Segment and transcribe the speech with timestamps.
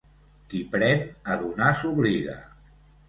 [0.53, 1.03] Qui pren,
[1.33, 2.39] a donar s'obliga.